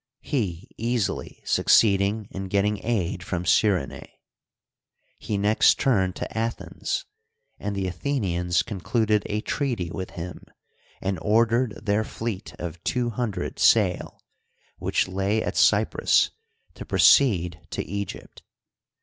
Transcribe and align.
He 0.23 0.67
easily 0.79 1.43
succeeding 1.45 2.27
in 2.31 2.45
getting 2.47 2.83
aid 2.83 3.21
from 3.21 3.45
Cyrenae, 3.45 4.09
He 5.19 5.37
next 5.37 5.79
turned 5.79 6.15
to 6.15 6.35
Athens, 6.35 7.05
and 7.59 7.75
the 7.75 7.85
Athenians 7.85 8.63
concluded 8.63 9.21
a 9.27 9.41
treaty 9.41 9.91
with 9.91 10.09
him, 10.17 10.43
and 11.01 11.19
ordered 11.21 11.85
their 11.85 12.03
fleet 12.03 12.55
of 12.57 12.83
two 12.83 13.11
hundred 13.11 13.59
sail, 13.59 14.19
which 14.79 15.07
lay 15.07 15.43
at 15.43 15.55
Cyprus, 15.55 16.31
to 16.73 16.83
proceed 16.83 17.61
to 17.69 17.85
Egypt. 17.85 18.41